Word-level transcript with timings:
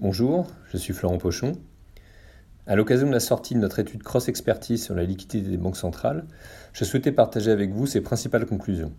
Bonjour, 0.00 0.46
je 0.70 0.76
suis 0.76 0.92
Florent 0.92 1.18
Pochon. 1.18 1.54
À 2.68 2.76
l'occasion 2.76 3.08
de 3.08 3.12
la 3.12 3.18
sortie 3.18 3.54
de 3.54 3.58
notre 3.58 3.80
étude 3.80 4.04
cross-expertise 4.04 4.84
sur 4.84 4.94
la 4.94 5.02
liquidité 5.02 5.40
des 5.40 5.56
banques 5.56 5.76
centrales, 5.76 6.24
je 6.72 6.84
souhaitais 6.84 7.10
partager 7.10 7.50
avec 7.50 7.72
vous 7.72 7.84
ses 7.84 8.00
principales 8.00 8.46
conclusions. 8.46 8.92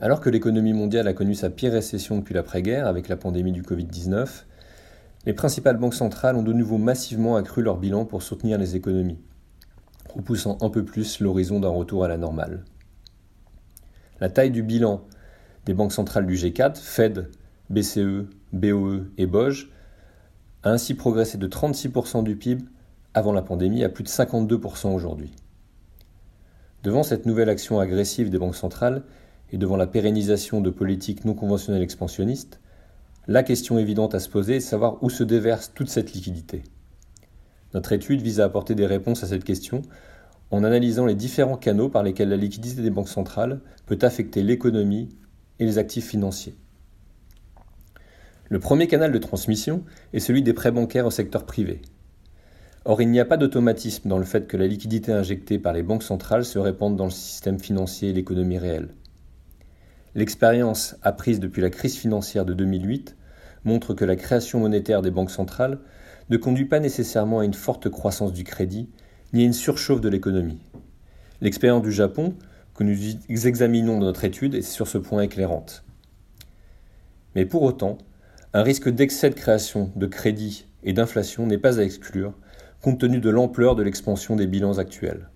Alors 0.00 0.20
que 0.20 0.28
l'économie 0.28 0.72
mondiale 0.72 1.06
a 1.06 1.12
connu 1.12 1.36
sa 1.36 1.50
pire 1.50 1.70
récession 1.70 2.18
depuis 2.18 2.34
l'après-guerre 2.34 2.88
avec 2.88 3.06
la 3.06 3.16
pandémie 3.16 3.52
du 3.52 3.62
Covid-19, 3.62 4.42
les 5.24 5.32
principales 5.34 5.76
banques 5.76 5.94
centrales 5.94 6.34
ont 6.34 6.42
de 6.42 6.52
nouveau 6.52 6.76
massivement 6.76 7.36
accru 7.36 7.62
leur 7.62 7.76
bilan 7.76 8.06
pour 8.06 8.24
soutenir 8.24 8.58
les 8.58 8.74
économies, 8.74 9.20
repoussant 10.12 10.58
un 10.62 10.68
peu 10.68 10.84
plus 10.84 11.20
l'horizon 11.20 11.60
d'un 11.60 11.68
retour 11.68 12.02
à 12.02 12.08
la 12.08 12.16
normale. 12.16 12.64
La 14.18 14.30
taille 14.30 14.50
du 14.50 14.64
bilan 14.64 15.04
des 15.64 15.74
banques 15.74 15.92
centrales 15.92 16.26
du 16.26 16.34
G4, 16.34 16.76
Fed, 16.76 17.30
BCE, 17.70 18.28
BOE 18.52 19.06
et 19.16 19.26
BOJ, 19.26 19.70
a 20.62 20.70
ainsi 20.70 20.94
progressé 20.94 21.38
de 21.38 21.46
36% 21.46 22.22
du 22.22 22.36
PIB 22.36 22.64
avant 23.14 23.32
la 23.32 23.42
pandémie 23.42 23.84
à 23.84 23.88
plus 23.88 24.04
de 24.04 24.08
52% 24.08 24.94
aujourd'hui. 24.94 25.32
Devant 26.82 27.02
cette 27.02 27.26
nouvelle 27.26 27.48
action 27.48 27.80
agressive 27.80 28.28
des 28.28 28.38
banques 28.38 28.56
centrales 28.56 29.02
et 29.52 29.58
devant 29.58 29.76
la 29.76 29.86
pérennisation 29.86 30.60
de 30.60 30.70
politiques 30.70 31.24
non 31.24 31.34
conventionnelles 31.34 31.82
expansionnistes, 31.82 32.60
la 33.26 33.42
question 33.42 33.78
évidente 33.78 34.14
à 34.14 34.20
se 34.20 34.28
poser 34.28 34.56
est 34.56 34.58
de 34.58 34.64
savoir 34.64 35.02
où 35.02 35.08
se 35.08 35.24
déverse 35.24 35.72
toute 35.74 35.88
cette 35.88 36.12
liquidité. 36.12 36.62
Notre 37.72 37.92
étude 37.92 38.20
vise 38.20 38.40
à 38.40 38.44
apporter 38.44 38.74
des 38.74 38.86
réponses 38.86 39.24
à 39.24 39.26
cette 39.26 39.44
question 39.44 39.82
en 40.50 40.62
analysant 40.62 41.06
les 41.06 41.14
différents 41.14 41.56
canaux 41.56 41.88
par 41.88 42.02
lesquels 42.02 42.28
la 42.28 42.36
liquidité 42.36 42.82
des 42.82 42.90
banques 42.90 43.08
centrales 43.08 43.60
peut 43.86 43.98
affecter 44.02 44.42
l'économie 44.42 45.08
et 45.58 45.64
les 45.64 45.78
actifs 45.78 46.06
financiers. 46.06 46.54
Le 48.50 48.58
premier 48.58 48.86
canal 48.88 49.10
de 49.10 49.18
transmission 49.18 49.84
est 50.12 50.20
celui 50.20 50.42
des 50.42 50.52
prêts 50.52 50.70
bancaires 50.70 51.06
au 51.06 51.10
secteur 51.10 51.46
privé. 51.46 51.80
Or, 52.84 53.00
il 53.00 53.10
n'y 53.10 53.20
a 53.20 53.24
pas 53.24 53.38
d'automatisme 53.38 54.10
dans 54.10 54.18
le 54.18 54.26
fait 54.26 54.46
que 54.46 54.58
la 54.58 54.66
liquidité 54.66 55.12
injectée 55.12 55.58
par 55.58 55.72
les 55.72 55.82
banques 55.82 56.02
centrales 56.02 56.44
se 56.44 56.58
répande 56.58 56.96
dans 56.96 57.06
le 57.06 57.10
système 57.10 57.58
financier 57.58 58.10
et 58.10 58.12
l'économie 58.12 58.58
réelle. 58.58 58.90
L'expérience 60.14 60.96
apprise 61.02 61.40
depuis 61.40 61.62
la 61.62 61.70
crise 61.70 61.96
financière 61.96 62.44
de 62.44 62.52
2008 62.52 63.16
montre 63.64 63.94
que 63.94 64.04
la 64.04 64.16
création 64.16 64.60
monétaire 64.60 65.00
des 65.00 65.10
banques 65.10 65.30
centrales 65.30 65.78
ne 66.28 66.36
conduit 66.36 66.66
pas 66.66 66.80
nécessairement 66.80 67.40
à 67.40 67.44
une 67.46 67.54
forte 67.54 67.88
croissance 67.88 68.34
du 68.34 68.44
crédit 68.44 68.90
ni 69.32 69.42
à 69.42 69.46
une 69.46 69.54
surchauffe 69.54 70.02
de 70.02 70.10
l'économie. 70.10 70.60
L'expérience 71.40 71.82
du 71.82 71.92
Japon, 71.92 72.34
que 72.74 72.84
nous 72.84 73.46
examinons 73.46 73.98
dans 73.98 74.06
notre 74.06 74.24
étude, 74.24 74.54
est 74.54 74.62
sur 74.62 74.86
ce 74.86 74.98
point 74.98 75.22
éclairante. 75.22 75.84
Mais 77.34 77.46
pour 77.46 77.62
autant, 77.62 77.98
un 78.54 78.62
risque 78.62 78.88
d'excès 78.88 79.30
de 79.30 79.34
création 79.34 79.90
de 79.96 80.06
crédit 80.06 80.66
et 80.84 80.92
d'inflation 80.92 81.44
n'est 81.44 81.58
pas 81.58 81.80
à 81.80 81.82
exclure, 81.82 82.34
compte 82.80 83.00
tenu 83.00 83.18
de 83.18 83.28
l'ampleur 83.28 83.74
de 83.74 83.82
l'expansion 83.82 84.36
des 84.36 84.46
bilans 84.46 84.78
actuels. 84.78 85.28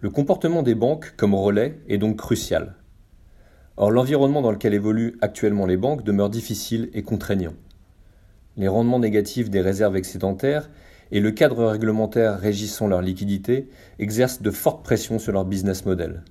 Le 0.00 0.10
comportement 0.10 0.62
des 0.62 0.74
banques 0.74 1.14
comme 1.16 1.34
relais 1.34 1.80
est 1.88 1.96
donc 1.96 2.18
crucial. 2.18 2.74
Or, 3.78 3.90
l'environnement 3.90 4.42
dans 4.42 4.52
lequel 4.52 4.74
évoluent 4.74 5.16
actuellement 5.22 5.64
les 5.64 5.78
banques 5.78 6.04
demeure 6.04 6.28
difficile 6.28 6.90
et 6.92 7.02
contraignant. 7.02 7.54
Les 8.58 8.68
rendements 8.68 8.98
négatifs 8.98 9.48
des 9.48 9.62
réserves 9.62 9.96
excédentaires 9.96 10.68
et 11.12 11.20
le 11.20 11.30
cadre 11.30 11.64
réglementaire 11.64 12.38
régissant 12.38 12.88
leur 12.88 13.00
liquidité 13.00 13.70
exercent 13.98 14.42
de 14.42 14.50
fortes 14.50 14.84
pressions 14.84 15.18
sur 15.18 15.32
leur 15.32 15.46
business 15.46 15.86
model. 15.86 16.24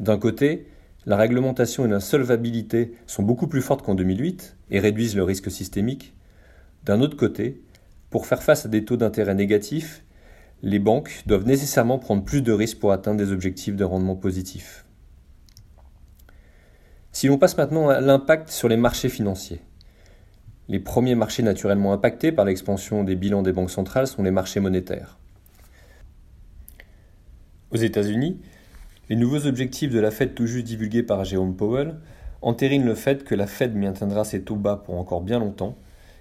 D'un 0.00 0.18
côté, 0.18 0.66
la 1.06 1.16
réglementation 1.16 1.86
et 1.86 1.88
la 1.88 2.00
solvabilité 2.00 2.94
sont 3.06 3.22
beaucoup 3.22 3.46
plus 3.46 3.62
fortes 3.62 3.82
qu'en 3.82 3.94
2008 3.94 4.56
et 4.70 4.80
réduisent 4.80 5.14
le 5.14 5.22
risque 5.22 5.50
systémique. 5.52 6.14
D'un 6.84 7.00
autre 7.00 7.16
côté, 7.16 7.62
pour 8.10 8.26
faire 8.26 8.42
face 8.42 8.66
à 8.66 8.68
des 8.68 8.84
taux 8.84 8.96
d'intérêt 8.96 9.34
négatifs, 9.34 10.04
les 10.62 10.80
banques 10.80 11.22
doivent 11.26 11.46
nécessairement 11.46 12.00
prendre 12.00 12.24
plus 12.24 12.42
de 12.42 12.52
risques 12.52 12.80
pour 12.80 12.90
atteindre 12.90 13.18
des 13.18 13.30
objectifs 13.30 13.76
de 13.76 13.84
rendement 13.84 14.16
positifs. 14.16 14.84
Si 17.12 17.28
l'on 17.28 17.38
passe 17.38 17.56
maintenant 17.56 17.88
à 17.88 18.00
l'impact 18.00 18.50
sur 18.50 18.68
les 18.68 18.76
marchés 18.76 19.08
financiers. 19.08 19.60
Les 20.68 20.80
premiers 20.80 21.14
marchés 21.14 21.44
naturellement 21.44 21.92
impactés 21.92 22.32
par 22.32 22.44
l'expansion 22.44 23.04
des 23.04 23.14
bilans 23.14 23.42
des 23.42 23.52
banques 23.52 23.70
centrales 23.70 24.08
sont 24.08 24.24
les 24.24 24.32
marchés 24.32 24.58
monétaires. 24.58 25.18
Aux 27.70 27.76
États-Unis, 27.76 28.40
les 29.08 29.16
nouveaux 29.16 29.46
objectifs 29.46 29.92
de 29.92 30.00
la 30.00 30.10
Fed 30.10 30.34
tout 30.34 30.46
juste 30.46 30.66
divulgués 30.66 31.02
par 31.02 31.24
Jérôme 31.24 31.54
Powell 31.54 31.96
entérinent 32.42 32.84
le 32.84 32.94
fait 32.94 33.24
que 33.24 33.34
la 33.34 33.46
Fed 33.46 33.74
maintiendra 33.74 34.24
ses 34.24 34.42
taux 34.42 34.56
bas 34.56 34.82
pour 34.84 34.98
encore 34.98 35.20
bien 35.20 35.38
longtemps, 35.38 35.76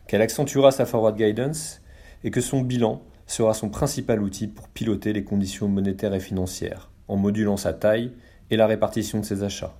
qu'elle 0.07 0.21
accentuera 0.21 0.71
sa 0.71 0.85
forward 0.85 1.17
guidance 1.17 1.81
et 2.23 2.31
que 2.31 2.41
son 2.41 2.61
bilan 2.61 3.01
sera 3.27 3.53
son 3.53 3.69
principal 3.69 4.21
outil 4.21 4.47
pour 4.47 4.67
piloter 4.67 5.13
les 5.13 5.23
conditions 5.23 5.67
monétaires 5.67 6.13
et 6.13 6.19
financières, 6.19 6.91
en 7.07 7.15
modulant 7.15 7.57
sa 7.57 7.73
taille 7.73 8.11
et 8.51 8.57
la 8.57 8.67
répartition 8.67 9.19
de 9.19 9.25
ses 9.25 9.43
achats. 9.43 9.75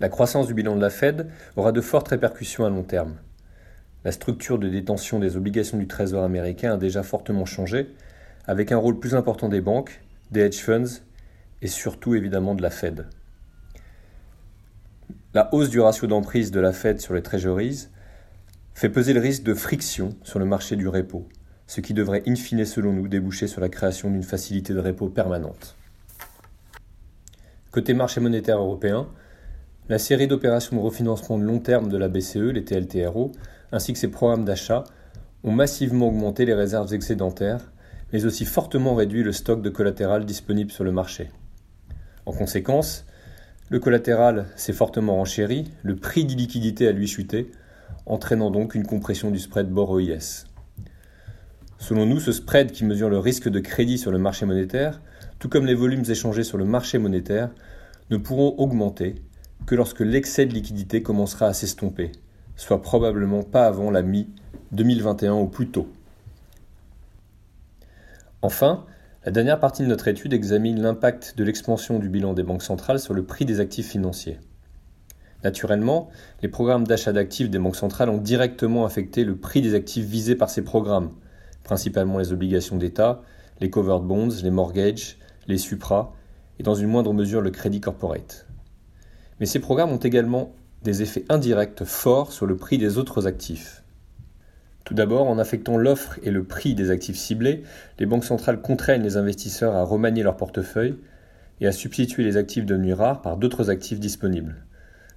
La 0.00 0.08
croissance 0.08 0.46
du 0.46 0.54
bilan 0.54 0.74
de 0.74 0.80
la 0.80 0.90
Fed 0.90 1.28
aura 1.56 1.72
de 1.72 1.80
fortes 1.80 2.08
répercussions 2.08 2.64
à 2.64 2.70
long 2.70 2.84
terme. 2.84 3.16
La 4.04 4.12
structure 4.12 4.58
de 4.58 4.68
détention 4.68 5.18
des 5.18 5.36
obligations 5.36 5.76
du 5.76 5.86
Trésor 5.86 6.22
américain 6.22 6.74
a 6.74 6.76
déjà 6.78 7.02
fortement 7.02 7.44
changé, 7.44 7.88
avec 8.46 8.72
un 8.72 8.78
rôle 8.78 8.98
plus 8.98 9.14
important 9.14 9.50
des 9.50 9.60
banques, 9.60 10.00
des 10.30 10.40
hedge 10.40 10.60
funds 10.60 11.02
et 11.62 11.66
surtout 11.66 12.14
évidemment 12.14 12.54
de 12.54 12.62
la 12.62 12.70
Fed. 12.70 13.06
La 15.34 15.52
hausse 15.54 15.70
du 15.70 15.80
ratio 15.80 16.06
d'emprise 16.06 16.50
de 16.50 16.60
la 16.60 16.72
Fed 16.72 17.00
sur 17.00 17.14
les 17.14 17.22
treasuries 17.22 17.88
fait 18.74 18.88
peser 18.88 19.12
le 19.12 19.20
risque 19.20 19.42
de 19.42 19.54
friction 19.54 20.16
sur 20.22 20.38
le 20.38 20.44
marché 20.44 20.76
du 20.76 20.88
repo, 20.88 21.28
ce 21.66 21.80
qui 21.80 21.94
devrait 21.94 22.22
in 22.26 22.34
fine 22.34 22.64
selon 22.64 22.92
nous 22.92 23.08
déboucher 23.08 23.46
sur 23.46 23.60
la 23.60 23.68
création 23.68 24.10
d'une 24.10 24.22
facilité 24.22 24.72
de 24.72 24.80
repo 24.80 25.08
permanente. 25.08 25.76
Côté 27.70 27.92
marché 27.92 28.20
monétaire 28.20 28.58
européen, 28.58 29.08
la 29.88 29.98
série 29.98 30.28
d'opérations 30.28 30.76
de 30.76 30.82
refinancement 30.82 31.38
de 31.38 31.44
long 31.44 31.58
terme 31.58 31.88
de 31.88 31.96
la 31.96 32.08
BCE, 32.08 32.52
les 32.52 32.64
TLTRO, 32.64 33.32
ainsi 33.72 33.92
que 33.92 33.98
ses 33.98 34.08
programmes 34.08 34.44
d'achat, 34.44 34.84
ont 35.44 35.52
massivement 35.52 36.08
augmenté 36.08 36.44
les 36.44 36.54
réserves 36.54 36.92
excédentaires, 36.94 37.72
mais 38.12 38.24
aussi 38.24 38.44
fortement 38.44 38.94
réduit 38.94 39.22
le 39.22 39.32
stock 39.32 39.62
de 39.62 39.70
collatéral 39.70 40.24
disponible 40.24 40.70
sur 40.70 40.84
le 40.84 40.92
marché. 40.92 41.30
En 42.28 42.32
conséquence, 42.32 43.06
le 43.70 43.80
collatéral 43.80 44.44
s'est 44.54 44.74
fortement 44.74 45.16
renchéri, 45.16 45.70
le 45.82 45.96
prix 45.96 46.26
d'illiquidité 46.26 46.86
a 46.86 46.92
lui 46.92 47.06
chuté, 47.06 47.50
entraînant 48.04 48.50
donc 48.50 48.74
une 48.74 48.86
compression 48.86 49.30
du 49.30 49.38
spread 49.38 49.70
bord-OIS. 49.70 50.44
Selon 51.78 52.04
nous, 52.04 52.20
ce 52.20 52.32
spread 52.32 52.70
qui 52.70 52.84
mesure 52.84 53.08
le 53.08 53.18
risque 53.18 53.48
de 53.48 53.60
crédit 53.60 53.96
sur 53.96 54.10
le 54.10 54.18
marché 54.18 54.44
monétaire, 54.44 55.00
tout 55.38 55.48
comme 55.48 55.64
les 55.64 55.72
volumes 55.72 56.04
échangés 56.06 56.44
sur 56.44 56.58
le 56.58 56.66
marché 56.66 56.98
monétaire, 56.98 57.48
ne 58.10 58.18
pourront 58.18 58.54
augmenter 58.58 59.14
que 59.64 59.74
lorsque 59.74 60.00
l'excès 60.00 60.44
de 60.44 60.52
liquidité 60.52 61.02
commencera 61.02 61.46
à 61.46 61.54
s'estomper, 61.54 62.12
soit 62.56 62.82
probablement 62.82 63.42
pas 63.42 63.64
avant 63.64 63.90
la 63.90 64.02
mi-2021 64.02 65.30
ou 65.30 65.46
plus 65.46 65.68
tôt. 65.68 65.88
Enfin, 68.42 68.84
la 69.28 69.32
dernière 69.32 69.60
partie 69.60 69.82
de 69.82 69.88
notre 69.88 70.08
étude 70.08 70.32
examine 70.32 70.80
l'impact 70.80 71.34
de 71.36 71.44
l'expansion 71.44 71.98
du 71.98 72.08
bilan 72.08 72.32
des 72.32 72.42
banques 72.42 72.62
centrales 72.62 72.98
sur 72.98 73.12
le 73.12 73.26
prix 73.26 73.44
des 73.44 73.60
actifs 73.60 73.90
financiers. 73.90 74.38
Naturellement, 75.44 76.08
les 76.40 76.48
programmes 76.48 76.86
d'achat 76.86 77.12
d'actifs 77.12 77.50
des 77.50 77.58
banques 77.58 77.76
centrales 77.76 78.08
ont 78.08 78.16
directement 78.16 78.86
affecté 78.86 79.24
le 79.24 79.36
prix 79.36 79.60
des 79.60 79.74
actifs 79.74 80.06
visés 80.06 80.34
par 80.34 80.48
ces 80.48 80.64
programmes, 80.64 81.10
principalement 81.62 82.18
les 82.18 82.32
obligations 82.32 82.78
d'État, 82.78 83.20
les 83.60 83.68
covered 83.68 84.02
bonds, 84.02 84.30
les 84.42 84.50
mortgages, 84.50 85.18
les 85.46 85.58
supra 85.58 86.14
et 86.58 86.62
dans 86.62 86.74
une 86.74 86.88
moindre 86.88 87.12
mesure 87.12 87.42
le 87.42 87.50
crédit 87.50 87.82
corporate. 87.82 88.46
Mais 89.40 89.46
ces 89.46 89.58
programmes 89.58 89.92
ont 89.92 89.98
également 89.98 90.54
des 90.84 91.02
effets 91.02 91.26
indirects 91.28 91.84
forts 91.84 92.32
sur 92.32 92.46
le 92.46 92.56
prix 92.56 92.78
des 92.78 92.96
autres 92.96 93.26
actifs. 93.26 93.82
Tout 94.88 94.94
d'abord, 94.94 95.28
en 95.28 95.38
affectant 95.38 95.76
l'offre 95.76 96.18
et 96.22 96.30
le 96.30 96.44
prix 96.44 96.74
des 96.74 96.90
actifs 96.90 97.18
ciblés, 97.18 97.62
les 97.98 98.06
banques 98.06 98.24
centrales 98.24 98.62
contraignent 98.62 99.02
les 99.02 99.18
investisseurs 99.18 99.74
à 99.74 99.82
remanier 99.82 100.22
leur 100.22 100.38
portefeuille 100.38 100.96
et 101.60 101.66
à 101.66 101.72
substituer 101.72 102.24
les 102.24 102.38
actifs 102.38 102.64
devenus 102.64 102.94
rares 102.94 103.20
par 103.20 103.36
d'autres 103.36 103.68
actifs 103.68 104.00
disponibles. 104.00 104.56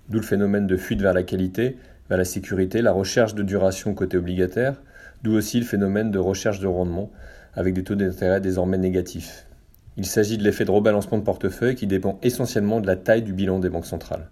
D'où 0.09 0.17
le 0.17 0.25
phénomène 0.25 0.67
de 0.67 0.75
fuite 0.75 1.01
vers 1.01 1.13
la 1.13 1.23
qualité, 1.23 1.77
vers 2.09 2.17
la 2.17 2.25
sécurité, 2.25 2.81
la 2.81 2.91
recherche 2.91 3.33
de 3.33 3.43
duration 3.43 3.93
côté 3.93 4.17
obligataire, 4.17 4.81
d'où 5.23 5.31
aussi 5.31 5.57
le 5.57 5.65
phénomène 5.65 6.11
de 6.11 6.19
recherche 6.19 6.59
de 6.59 6.67
rendement 6.67 7.09
avec 7.53 7.73
des 7.73 7.85
taux 7.85 7.95
d'intérêt 7.95 8.41
désormais 8.41 8.77
négatifs. 8.77 9.45
Il 9.95 10.05
s'agit 10.05 10.37
de 10.37 10.43
l'effet 10.43 10.65
de 10.65 10.71
rebalancement 10.71 11.17
de 11.17 11.23
portefeuille 11.23 11.75
qui 11.75 11.87
dépend 11.87 12.19
essentiellement 12.23 12.81
de 12.81 12.87
la 12.87 12.97
taille 12.97 13.23
du 13.23 13.31
bilan 13.31 13.59
des 13.59 13.69
banques 13.69 13.85
centrales. 13.85 14.31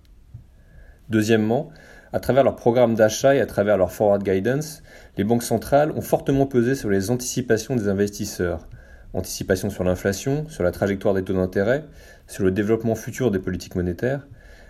Deuxièmement, 1.10 1.70
à 2.12 2.20
travers 2.20 2.44
leur 2.44 2.56
programme 2.56 2.96
d'achat 2.96 3.36
et 3.36 3.40
à 3.40 3.46
travers 3.46 3.78
leur 3.78 3.92
forward 3.92 4.24
guidance, 4.24 4.82
les 5.18 5.24
banques 5.24 5.44
centrales 5.44 5.92
ont 5.92 6.02
fortement 6.02 6.48
pesé 6.48 6.74
sur 6.74 6.90
les 6.90 7.12
anticipations 7.12 7.76
des 7.76 7.88
investisseurs. 7.88 8.68
Anticipation 9.14 9.70
sur 9.70 9.84
l'inflation, 9.84 10.48
sur 10.50 10.64
la 10.64 10.72
trajectoire 10.72 11.14
des 11.14 11.24
taux 11.24 11.34
d'intérêt, 11.34 11.86
sur 12.28 12.44
le 12.44 12.52
développement 12.52 12.96
futur 12.96 13.32
des 13.32 13.40
politiques 13.40 13.76
monétaires, 13.76 14.28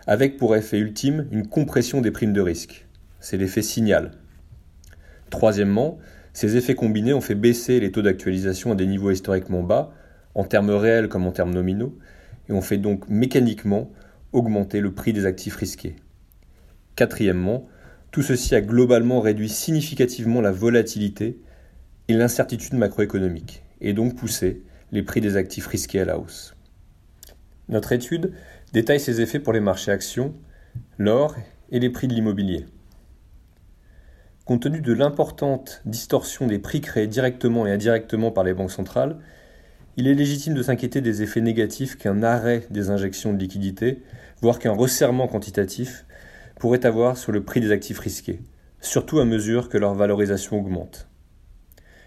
avec 0.07 0.37
pour 0.37 0.55
effet 0.55 0.79
ultime 0.79 1.27
une 1.31 1.47
compression 1.47 2.01
des 2.01 2.11
primes 2.11 2.33
de 2.33 2.41
risque. 2.41 2.87
c'est 3.21 3.37
l'effet 3.37 3.61
signal. 3.61 4.11
Troisièmement, 5.29 5.97
ces 6.33 6.55
effets 6.55 6.75
combinés 6.75 7.13
ont 7.13 7.21
fait 7.21 7.35
baisser 7.35 7.79
les 7.79 7.91
taux 7.91 8.01
d'actualisation 8.01 8.71
à 8.71 8.75
des 8.75 8.87
niveaux 8.87 9.11
historiquement 9.11 9.61
bas, 9.61 9.91
en 10.35 10.43
termes 10.45 10.69
réels 10.69 11.09
comme 11.09 11.27
en 11.27 11.31
termes 11.31 11.53
nominaux, 11.53 11.97
et 12.47 12.53
ont 12.53 12.61
fait 12.61 12.77
donc 12.77 13.09
mécaniquement 13.09 13.91
augmenter 14.31 14.79
le 14.79 14.93
prix 14.93 15.11
des 15.11 15.25
actifs 15.25 15.55
risqués. 15.55 15.95
Quatrièmement, 16.99 17.65
tout 18.11 18.21
ceci 18.21 18.55
a 18.55 18.59
globalement 18.59 19.21
réduit 19.21 19.47
significativement 19.47 20.41
la 20.41 20.51
volatilité 20.51 21.39
et 22.09 22.13
l'incertitude 22.13 22.73
macroéconomique, 22.73 23.63
et 23.79 23.93
donc 23.93 24.17
poussé 24.17 24.63
les 24.91 25.01
prix 25.01 25.21
des 25.21 25.37
actifs 25.37 25.65
risqués 25.65 26.01
à 26.01 26.03
la 26.03 26.19
hausse. 26.19 26.57
Notre 27.69 27.93
étude 27.93 28.33
détaille 28.73 28.99
ces 28.99 29.21
effets 29.21 29.39
pour 29.39 29.53
les 29.53 29.61
marchés 29.61 29.93
actions, 29.93 30.35
l'or 30.97 31.37
et 31.71 31.79
les 31.79 31.89
prix 31.89 32.09
de 32.09 32.13
l'immobilier. 32.13 32.65
Compte 34.43 34.63
tenu 34.63 34.81
de 34.81 34.91
l'importante 34.91 35.81
distorsion 35.85 36.47
des 36.47 36.59
prix 36.59 36.81
créés 36.81 37.07
directement 37.07 37.65
et 37.65 37.71
indirectement 37.71 38.31
par 38.31 38.43
les 38.43 38.53
banques 38.53 38.71
centrales, 38.71 39.19
il 39.95 40.05
est 40.05 40.15
légitime 40.15 40.53
de 40.53 40.63
s'inquiéter 40.63 40.99
des 40.99 41.21
effets 41.21 41.39
négatifs 41.39 41.97
qu'un 41.97 42.23
arrêt 42.23 42.67
des 42.69 42.89
injections 42.89 43.31
de 43.31 43.39
liquidités, 43.39 44.03
voire 44.41 44.59
qu'un 44.59 44.73
resserrement 44.73 45.29
quantitatif, 45.29 46.05
pourrait 46.59 46.85
avoir 46.85 47.17
sur 47.17 47.31
le 47.31 47.43
prix 47.43 47.61
des 47.61 47.71
actifs 47.71 47.99
risqués, 47.99 48.41
surtout 48.81 49.19
à 49.19 49.25
mesure 49.25 49.69
que 49.69 49.77
leur 49.77 49.95
valorisation 49.95 50.59
augmente. 50.59 51.07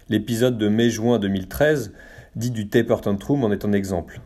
L'épisode 0.09 0.57
de 0.57 0.69
mai-juin 0.69 1.17
2013, 1.17 1.91
dit 2.35 2.51
du 2.51 2.69
taper 2.69 3.01
tantrum, 3.01 3.43
en 3.43 3.51
est 3.51 3.65
un 3.65 3.73
exemple. 3.73 4.21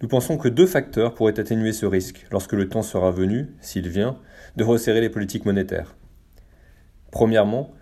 Nous 0.00 0.08
pensons 0.08 0.36
que 0.36 0.48
deux 0.48 0.66
facteurs 0.66 1.14
pourraient 1.14 1.38
atténuer 1.38 1.72
ce 1.72 1.86
risque 1.86 2.26
lorsque 2.32 2.52
le 2.52 2.68
temps 2.68 2.82
sera 2.82 3.12
venu, 3.12 3.54
s'il 3.60 3.88
vient, 3.88 4.18
de 4.56 4.64
resserrer 4.64 5.00
les 5.00 5.08
politiques 5.08 5.46
monétaires. 5.46 5.94
Premièrement, 7.12 7.72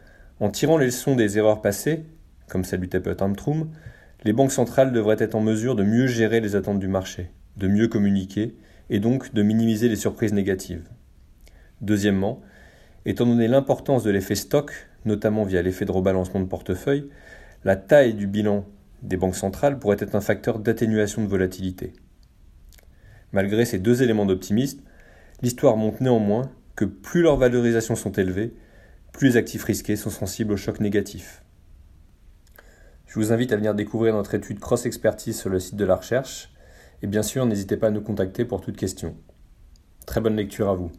en 0.40 0.50
tirant 0.50 0.76
les 0.76 0.86
leçons 0.86 1.16
des 1.16 1.38
erreurs 1.38 1.62
passées, 1.62 2.04
comme 2.48 2.64
celle 2.64 2.80
du 2.80 2.88
taper 2.88 3.16
tantrum, 3.16 3.70
les 4.24 4.34
banques 4.34 4.52
centrales 4.52 4.92
devraient 4.92 5.16
être 5.18 5.34
en 5.34 5.40
mesure 5.40 5.74
de 5.74 5.84
mieux 5.84 6.06
gérer 6.06 6.40
les 6.40 6.54
attentes 6.54 6.80
du 6.80 6.88
marché, 6.88 7.30
de 7.56 7.68
mieux 7.68 7.88
communiquer 7.88 8.56
et 8.90 8.98
donc 8.98 9.32
de 9.32 9.42
minimiser 9.42 9.88
les 9.88 9.96
surprises 9.96 10.34
négatives. 10.34 10.84
Deuxièmement, 11.80 12.40
étant 13.06 13.26
donné 13.26 13.48
l'importance 13.48 14.04
de 14.04 14.10
l'effet 14.10 14.34
stock, 14.34 14.72
notamment 15.04 15.44
via 15.44 15.62
l'effet 15.62 15.84
de 15.84 15.92
rebalancement 15.92 16.40
de 16.40 16.46
portefeuille, 16.46 17.08
la 17.64 17.76
taille 17.76 18.14
du 18.14 18.26
bilan 18.26 18.66
des 19.02 19.16
banques 19.16 19.36
centrales 19.36 19.78
pourrait 19.78 19.96
être 20.00 20.14
un 20.14 20.20
facteur 20.20 20.58
d'atténuation 20.58 21.22
de 21.22 21.28
volatilité. 21.28 21.92
Malgré 23.32 23.64
ces 23.64 23.78
deux 23.78 24.02
éléments 24.02 24.26
d'optimisme, 24.26 24.80
l'histoire 25.42 25.76
montre 25.76 26.02
néanmoins 26.02 26.50
que 26.76 26.84
plus 26.84 27.22
leurs 27.22 27.36
valorisations 27.36 27.96
sont 27.96 28.12
élevées, 28.12 28.54
plus 29.12 29.28
les 29.28 29.36
actifs 29.36 29.64
risqués 29.64 29.96
sont 29.96 30.10
sensibles 30.10 30.52
aux 30.52 30.56
chocs 30.56 30.80
négatifs. 30.80 31.42
Je 33.06 33.14
vous 33.18 33.32
invite 33.32 33.52
à 33.52 33.56
venir 33.56 33.74
découvrir 33.74 34.14
notre 34.14 34.34
étude 34.34 34.60
cross-expertise 34.60 35.38
sur 35.38 35.50
le 35.50 35.58
site 35.58 35.76
de 35.76 35.84
la 35.84 35.96
recherche 35.96 36.52
et 37.02 37.06
bien 37.06 37.22
sûr 37.22 37.44
n'hésitez 37.44 37.76
pas 37.76 37.88
à 37.88 37.90
nous 37.90 38.02
contacter 38.02 38.44
pour 38.44 38.60
toute 38.60 38.76
question. 38.76 39.16
Très 40.06 40.20
bonne 40.20 40.36
lecture 40.36 40.68
à 40.68 40.74
vous. 40.74 40.92